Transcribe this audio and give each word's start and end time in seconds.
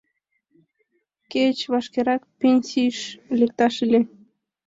Кеч 1.31 1.57
вашкерак 1.71 2.21
пенсийыш 2.39 2.99
лекташ 3.39 3.75
ыле. 3.85 3.99